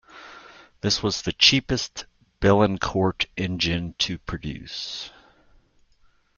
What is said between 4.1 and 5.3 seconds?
produce.